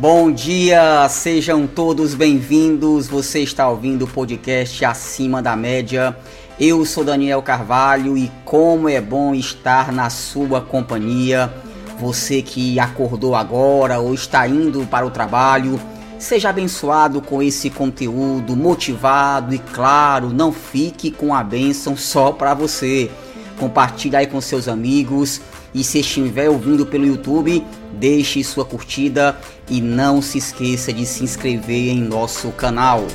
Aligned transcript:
Bom 0.00 0.30
dia, 0.30 1.08
sejam 1.08 1.66
todos 1.66 2.14
bem-vindos. 2.14 3.08
Você 3.08 3.40
está 3.40 3.68
ouvindo 3.68 4.04
o 4.04 4.08
podcast 4.08 4.84
Acima 4.84 5.42
da 5.42 5.56
Média. 5.56 6.16
Eu 6.56 6.84
sou 6.84 7.02
Daniel 7.02 7.42
Carvalho 7.42 8.16
e 8.16 8.30
como 8.44 8.88
é 8.88 9.00
bom 9.00 9.34
estar 9.34 9.90
na 9.90 10.08
sua 10.08 10.60
companhia. 10.60 11.52
Você 11.98 12.42
que 12.42 12.78
acordou 12.78 13.34
agora 13.34 13.98
ou 13.98 14.14
está 14.14 14.46
indo 14.46 14.86
para 14.86 15.04
o 15.04 15.10
trabalho, 15.10 15.80
seja 16.16 16.50
abençoado 16.50 17.20
com 17.20 17.42
esse 17.42 17.68
conteúdo, 17.68 18.54
motivado 18.54 19.52
e 19.52 19.58
claro, 19.58 20.30
não 20.30 20.52
fique 20.52 21.10
com 21.10 21.34
a 21.34 21.42
bênção 21.42 21.96
só 21.96 22.30
para 22.30 22.54
você. 22.54 23.10
Compartilhe 23.58 24.14
aí 24.14 24.28
com 24.28 24.40
seus 24.40 24.68
amigos 24.68 25.40
e 25.74 25.84
se 25.84 26.00
estiver 26.00 26.48
ouvindo 26.48 26.86
pelo 26.86 27.06
YouTube, 27.06 27.64
deixe 27.92 28.42
sua 28.42 28.64
curtida 28.64 29.36
e 29.68 29.80
não 29.80 30.22
se 30.22 30.38
esqueça 30.38 30.92
de 30.92 31.04
se 31.04 31.22
inscrever 31.24 31.90
em 31.90 32.00
nosso 32.00 32.50
canal. 32.52 33.06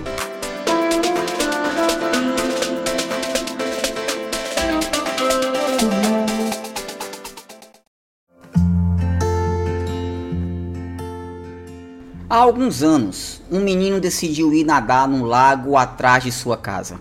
Há 12.29 12.37
alguns 12.37 12.81
anos, 12.81 13.43
um 13.51 13.59
menino 13.59 13.99
decidiu 14.01 14.51
ir 14.51 14.63
nadar 14.63 15.07
num 15.07 15.23
lago 15.23 15.77
atrás 15.77 16.23
de 16.23 16.31
sua 16.31 16.57
casa. 16.57 16.99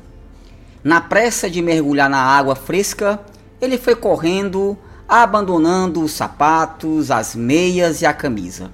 Na 0.84 1.00
pressa 1.00 1.48
de 1.48 1.62
mergulhar 1.62 2.10
na 2.10 2.18
água 2.18 2.54
fresca, 2.54 3.18
ele 3.58 3.78
foi 3.78 3.94
correndo 3.94 4.76
abandonando 5.20 6.02
os 6.02 6.12
sapatos, 6.12 7.10
as 7.10 7.36
meias 7.36 8.00
e 8.00 8.06
a 8.06 8.14
camisa. 8.14 8.70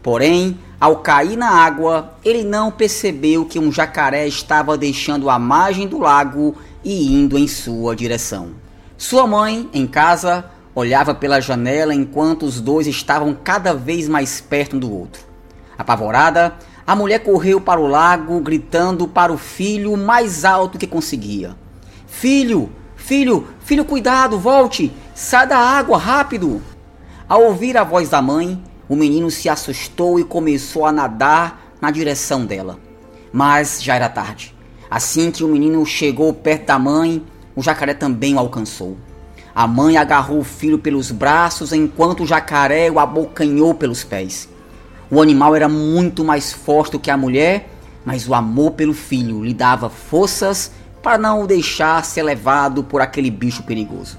Porém, 0.00 0.56
ao 0.78 0.98
cair 0.98 1.36
na 1.36 1.50
água, 1.50 2.14
ele 2.24 2.44
não 2.44 2.70
percebeu 2.70 3.44
que 3.44 3.58
um 3.58 3.72
jacaré 3.72 4.28
estava 4.28 4.78
deixando 4.78 5.28
a 5.28 5.40
margem 5.40 5.88
do 5.88 5.98
lago 5.98 6.54
e 6.84 7.12
indo 7.12 7.36
em 7.36 7.48
sua 7.48 7.96
direção. 7.96 8.50
Sua 8.96 9.26
mãe, 9.26 9.68
em 9.74 9.84
casa, 9.84 10.44
olhava 10.72 11.16
pela 11.16 11.40
janela 11.40 11.92
enquanto 11.92 12.44
os 12.44 12.60
dois 12.60 12.86
estavam 12.86 13.34
cada 13.34 13.74
vez 13.74 14.08
mais 14.08 14.40
perto 14.40 14.76
um 14.76 14.78
do 14.78 14.92
outro. 14.92 15.24
Apavorada, 15.76 16.54
a 16.86 16.94
mulher 16.94 17.24
correu 17.24 17.60
para 17.60 17.80
o 17.80 17.88
lago, 17.88 18.38
gritando 18.38 19.08
para 19.08 19.32
o 19.32 19.38
filho 19.38 19.96
mais 19.96 20.44
alto 20.44 20.78
que 20.78 20.86
conseguia: 20.86 21.56
Filho, 22.06 22.70
filho, 23.02 23.48
filho, 23.60 23.84
cuidado, 23.84 24.38
volte! 24.38 24.92
Sai 25.14 25.46
da 25.46 25.58
água, 25.58 25.98
rápido! 25.98 26.62
Ao 27.28 27.42
ouvir 27.42 27.76
a 27.76 27.82
voz 27.82 28.08
da 28.08 28.22
mãe, 28.22 28.62
o 28.88 28.94
menino 28.94 29.30
se 29.30 29.48
assustou 29.48 30.20
e 30.20 30.24
começou 30.24 30.86
a 30.86 30.92
nadar 30.92 31.74
na 31.80 31.90
direção 31.90 32.46
dela. 32.46 32.78
Mas 33.32 33.82
já 33.82 33.96
era 33.96 34.08
tarde. 34.08 34.54
Assim 34.88 35.30
que 35.30 35.42
o 35.42 35.48
menino 35.48 35.84
chegou 35.84 36.32
perto 36.32 36.66
da 36.66 36.78
mãe, 36.78 37.24
o 37.56 37.62
jacaré 37.62 37.92
também 37.92 38.36
o 38.36 38.38
alcançou. 38.38 38.96
A 39.54 39.66
mãe 39.66 39.96
agarrou 39.96 40.38
o 40.38 40.44
filho 40.44 40.78
pelos 40.78 41.10
braços 41.10 41.72
enquanto 41.72 42.22
o 42.22 42.26
jacaré 42.26 42.90
o 42.90 43.00
abocanhou 43.00 43.74
pelos 43.74 44.04
pés. 44.04 44.48
O 45.10 45.20
animal 45.20 45.56
era 45.56 45.68
muito 45.68 46.24
mais 46.24 46.52
forte 46.52 46.92
do 46.92 47.00
que 47.00 47.10
a 47.10 47.16
mulher, 47.16 47.68
mas 48.04 48.28
o 48.28 48.34
amor 48.34 48.72
pelo 48.72 48.94
filho 48.94 49.44
lhe 49.44 49.52
dava 49.52 49.90
forças 49.90 50.70
para 51.02 51.18
não 51.18 51.42
o 51.42 51.46
deixar 51.46 52.04
ser 52.04 52.22
levado 52.22 52.84
por 52.84 53.00
aquele 53.00 53.30
bicho 53.30 53.62
perigoso. 53.64 54.16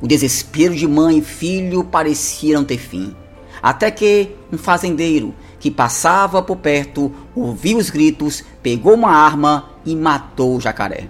O 0.00 0.06
desespero 0.06 0.74
de 0.74 0.86
mãe 0.86 1.18
e 1.18 1.22
filho 1.22 1.84
parecia 1.84 2.56
não 2.56 2.64
ter 2.64 2.78
fim. 2.78 3.14
Até 3.62 3.90
que 3.90 4.36
um 4.52 4.58
fazendeiro 4.58 5.34
que 5.58 5.70
passava 5.70 6.42
por 6.42 6.56
perto 6.56 7.12
ouviu 7.34 7.78
os 7.78 7.90
gritos, 7.90 8.44
pegou 8.62 8.94
uma 8.94 9.10
arma 9.10 9.70
e 9.84 9.96
matou 9.96 10.56
o 10.56 10.60
jacaré. 10.60 11.08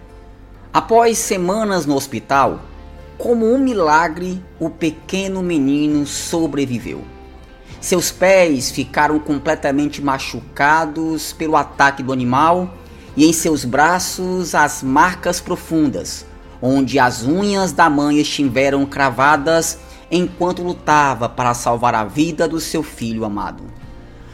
Após 0.72 1.18
semanas 1.18 1.86
no 1.86 1.96
hospital, 1.96 2.60
como 3.18 3.50
um 3.50 3.58
milagre, 3.58 4.42
o 4.60 4.68
pequeno 4.68 5.42
menino 5.42 6.06
sobreviveu. 6.06 7.02
Seus 7.80 8.10
pés 8.10 8.70
ficaram 8.70 9.18
completamente 9.18 10.02
machucados 10.02 11.32
pelo 11.32 11.56
ataque 11.56 12.02
do 12.02 12.12
animal 12.12 12.72
e 13.16 13.24
em 13.24 13.32
seus 13.32 13.64
braços 13.64 14.54
as 14.54 14.82
marcas 14.82 15.40
profundas, 15.40 16.26
onde 16.60 16.98
as 16.98 17.24
unhas 17.24 17.72
da 17.72 17.88
mãe 17.88 18.18
estiveram 18.18 18.84
cravadas 18.84 19.78
enquanto 20.10 20.62
lutava 20.62 21.28
para 21.28 21.54
salvar 21.54 21.94
a 21.94 22.04
vida 22.04 22.46
do 22.46 22.60
seu 22.60 22.82
filho 22.82 23.24
amado. 23.24 23.64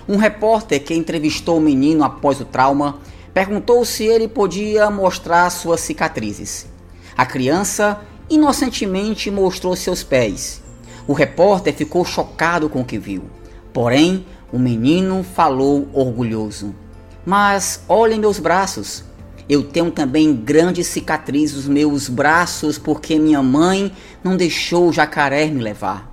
Um 0.09 0.17
repórter 0.17 0.83
que 0.83 0.95
entrevistou 0.95 1.59
o 1.59 1.61
menino 1.61 2.05
após 2.05 2.41
o 2.41 2.45
trauma 2.45 2.99
perguntou 3.33 3.85
se 3.85 4.05
ele 4.05 4.29
podia 4.29 4.91
mostrar 4.91 5.49
suas 5.51 5.81
cicatrizes. 5.81 6.67
A 7.17 7.25
criança 7.25 8.01
inocentemente 8.29 9.31
mostrou 9.31 9.77
seus 9.77 10.03
pés. 10.03 10.63
O 11.07 11.13
repórter 11.13 11.75
ficou 11.75 12.05
chocado 12.05 12.69
com 12.69 12.81
o 12.81 12.85
que 12.85 12.99
viu. 12.99 13.25
Porém, 13.73 14.27
o 14.53 14.59
menino 14.59 15.23
falou 15.23 15.89
orgulhoso: 15.93 16.75
Mas 17.25 17.83
olhem 17.89 18.19
meus 18.19 18.39
braços. 18.39 19.05
Eu 19.49 19.63
tenho 19.65 19.91
também 19.91 20.35
grandes 20.35 20.87
cicatrizes 20.87 21.57
nos 21.57 21.69
meus 21.69 22.09
braços 22.09 22.79
porque 22.79 23.19
minha 23.19 23.43
mãe 23.43 23.93
não 24.23 24.37
deixou 24.37 24.89
o 24.89 24.93
jacaré 24.93 25.47
me 25.47 25.63
levar. 25.63 26.11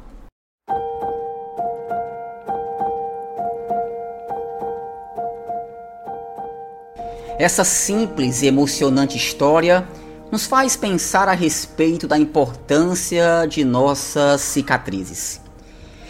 Essa 7.40 7.64
simples 7.64 8.42
e 8.42 8.48
emocionante 8.48 9.16
história 9.16 9.88
nos 10.30 10.46
faz 10.46 10.76
pensar 10.76 11.30
a 11.30 11.34
respeito 11.34 12.08
da 12.08 12.18
importância 12.18 13.48
de 13.50 13.64
nossas 13.64 14.42
cicatrizes. 14.42 15.40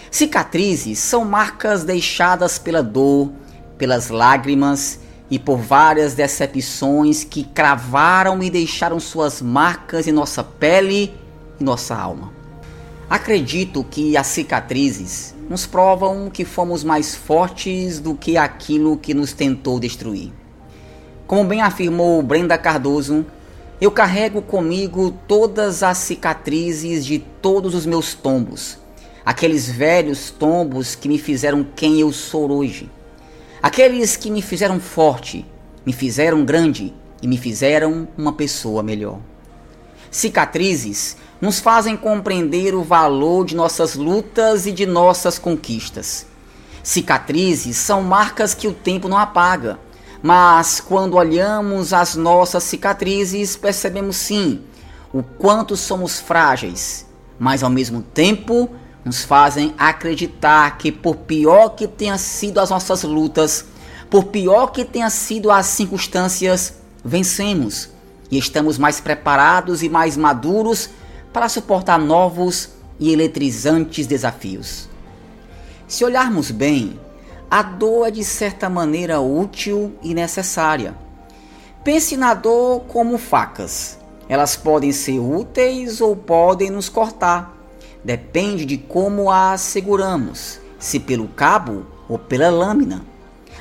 Cicatrizes 0.09 0.97
são 0.97 1.23
marcas 1.23 1.83
deixadas 1.83 2.57
pela 2.57 2.81
dor, 2.81 3.31
pelas 3.79 4.09
lágrimas 4.09 4.99
e 5.31 5.39
por 5.39 5.57
várias 5.57 6.13
decepções 6.13 7.23
que 7.23 7.43
cravaram 7.43 8.43
e 8.43 8.49
deixaram 8.49 8.99
suas 8.99 9.41
marcas 9.41 10.05
em 10.05 10.11
nossa 10.11 10.43
pele 10.43 11.13
e 11.59 11.63
nossa 11.63 11.95
alma. 11.95 12.31
Acredito 13.09 13.83
que 13.83 14.17
as 14.17 14.27
cicatrizes 14.27 15.33
nos 15.49 15.65
provam 15.65 16.29
que 16.29 16.45
fomos 16.45 16.83
mais 16.83 17.15
fortes 17.15 17.99
do 17.99 18.13
que 18.13 18.37
aquilo 18.37 18.97
que 18.97 19.13
nos 19.13 19.33
tentou 19.33 19.79
destruir. 19.79 20.31
Como 21.25 21.45
bem 21.45 21.61
afirmou 21.61 22.21
Brenda 22.21 22.57
Cardoso, 22.57 23.25
eu 23.79 23.91
carrego 23.91 24.41
comigo 24.41 25.11
todas 25.27 25.83
as 25.83 25.97
cicatrizes 25.99 27.05
de 27.05 27.17
todos 27.17 27.73
os 27.73 27.85
meus 27.85 28.13
tombos, 28.13 28.77
aqueles 29.25 29.69
velhos 29.69 30.31
tombos 30.31 30.95
que 30.95 31.07
me 31.07 31.17
fizeram 31.17 31.65
quem 31.75 31.99
eu 31.99 32.11
sou 32.11 32.51
hoje 32.51 32.89
Aqueles 33.61 34.15
que 34.15 34.31
me 34.31 34.41
fizeram 34.41 34.79
forte, 34.79 35.45
me 35.85 35.91
fizeram 35.91 36.45
grande 36.45 36.93
e 37.21 37.27
me 37.27 37.37
fizeram 37.37 38.07
uma 38.17 38.31
pessoa 38.31 38.81
melhor. 38.81 39.19
Cicatrizes 40.09 41.17
nos 41.41 41.59
fazem 41.59 41.97
compreender 41.97 42.73
o 42.73 42.83
valor 42.83 43.45
de 43.45 43.55
nossas 43.55 43.95
lutas 43.95 44.65
e 44.65 44.71
de 44.71 44.85
nossas 44.85 45.37
conquistas. 45.37 46.25
Cicatrizes 46.81 47.75
são 47.75 48.01
marcas 48.01 48.53
que 48.53 48.67
o 48.67 48.73
tempo 48.73 49.09
não 49.09 49.17
apaga, 49.17 49.77
mas 50.23 50.79
quando 50.79 51.15
olhamos 51.15 51.91
as 51.93 52.15
nossas 52.15 52.63
cicatrizes, 52.63 53.57
percebemos 53.57 54.15
sim 54.15 54.61
o 55.13 55.21
quanto 55.21 55.75
somos 55.75 56.17
frágeis, 56.17 57.05
mas 57.37 57.61
ao 57.61 57.69
mesmo 57.69 58.01
tempo 58.01 58.69
nos 59.03 59.23
fazem 59.23 59.73
acreditar 59.77 60.77
que, 60.77 60.91
por 60.91 61.15
pior 61.15 61.69
que 61.69 61.87
tenha 61.87 62.17
sido 62.17 62.59
as 62.59 62.69
nossas 62.69 63.03
lutas, 63.03 63.65
por 64.09 64.25
pior 64.25 64.67
que 64.67 64.83
tenha 64.83 65.09
sido 65.09 65.51
as 65.51 65.67
circunstâncias, 65.67 66.73
vencemos 67.03 67.89
e 68.29 68.37
estamos 68.37 68.77
mais 68.77 68.99
preparados 68.99 69.81
e 69.83 69.89
mais 69.89 70.17
maduros 70.17 70.89
para 71.31 71.49
suportar 71.49 71.99
novos 71.99 72.69
e 72.99 73.11
eletrizantes 73.13 74.05
desafios. 74.05 74.89
Se 75.87 76.03
olharmos 76.03 76.51
bem, 76.51 76.99
a 77.49 77.63
dor 77.63 78.07
é 78.07 78.11
de 78.11 78.23
certa 78.23 78.69
maneira 78.69 79.19
útil 79.19 79.93
e 80.03 80.13
necessária. 80.13 80.93
Pense 81.83 82.15
na 82.17 82.33
dor 82.33 82.81
como 82.81 83.17
facas. 83.17 83.97
Elas 84.27 84.55
podem 84.55 84.91
ser 84.91 85.19
úteis 85.19 86.01
ou 86.01 86.15
podem 86.15 86.69
nos 86.69 86.89
cortar 86.89 87.58
depende 88.03 88.65
de 88.65 88.77
como 88.77 89.31
a 89.31 89.57
seguramos, 89.57 90.59
se 90.77 90.99
pelo 90.99 91.27
cabo 91.27 91.85
ou 92.07 92.17
pela 92.17 92.49
lâmina. 92.49 93.05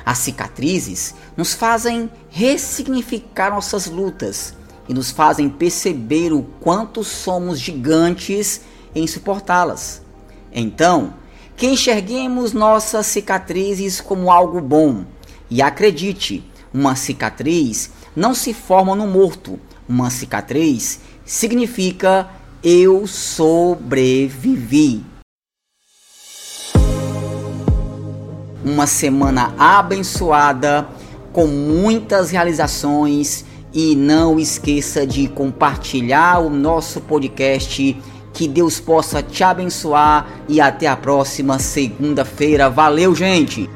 As 0.05 0.19
cicatrizes 0.19 1.13
nos 1.35 1.53
fazem 1.53 2.09
ressignificar 2.29 3.51
nossas 3.51 3.85
lutas 3.85 4.53
e 4.87 4.93
nos 4.93 5.11
fazem 5.11 5.49
perceber 5.49 6.33
o 6.33 6.43
quanto 6.59 7.03
somos 7.03 7.59
gigantes 7.59 8.61
em 8.95 9.05
suportá-las. 9.05 10.01
Então, 10.51 11.13
que 11.55 11.67
enxerguemos 11.67 12.53
nossas 12.53 13.05
cicatrizes 13.05 14.01
como 14.01 14.31
algo 14.31 14.61
bom. 14.61 15.05
E 15.49 15.61
acredite, 15.61 16.43
uma 16.73 16.95
cicatriz 16.95 17.91
não 18.15 18.33
se 18.33 18.53
forma 18.53 18.95
no 18.95 19.05
morto. 19.05 19.59
Uma 19.87 20.09
cicatriz 20.09 20.99
significa 21.25 22.29
eu 22.63 23.07
sobrevivi. 23.07 25.03
Uma 28.63 28.85
semana 28.85 29.53
abençoada, 29.57 30.87
com 31.31 31.47
muitas 31.47 32.31
realizações 32.31 33.45
e 33.73 33.95
não 33.95 34.39
esqueça 34.39 35.07
de 35.07 35.27
compartilhar 35.29 36.39
o 36.39 36.49
nosso 36.49 36.99
podcast. 37.01 37.97
Que 38.33 38.47
Deus 38.47 38.79
possa 38.79 39.23
te 39.23 39.43
abençoar 39.43 40.27
e 40.47 40.61
até 40.61 40.87
a 40.87 40.95
próxima 40.95 41.57
segunda-feira. 41.59 42.69
Valeu, 42.69 43.15
gente! 43.15 43.69